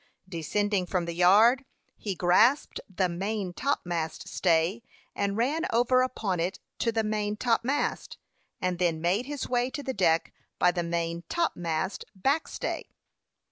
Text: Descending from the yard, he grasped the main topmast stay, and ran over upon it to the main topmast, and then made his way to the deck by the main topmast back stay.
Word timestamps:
Descending 0.27 0.87
from 0.87 1.05
the 1.05 1.13
yard, 1.13 1.63
he 1.95 2.15
grasped 2.15 2.81
the 2.89 3.07
main 3.07 3.53
topmast 3.53 4.27
stay, 4.27 4.81
and 5.15 5.37
ran 5.37 5.67
over 5.71 6.01
upon 6.01 6.39
it 6.39 6.57
to 6.79 6.91
the 6.91 7.03
main 7.03 7.37
topmast, 7.37 8.17
and 8.59 8.79
then 8.79 8.99
made 8.99 9.27
his 9.27 9.47
way 9.47 9.69
to 9.69 9.83
the 9.83 9.93
deck 9.93 10.33
by 10.57 10.71
the 10.71 10.81
main 10.81 11.21
topmast 11.29 12.03
back 12.15 12.47
stay. 12.47 12.89